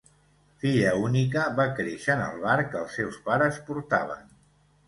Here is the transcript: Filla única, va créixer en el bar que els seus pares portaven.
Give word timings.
Filla 0.63 0.93
única, 1.09 1.43
va 1.59 1.67
créixer 1.81 2.15
en 2.15 2.23
el 2.31 2.41
bar 2.47 2.57
que 2.73 2.81
els 2.83 2.99
seus 3.01 3.21
pares 3.29 3.61
portaven. 3.69 4.27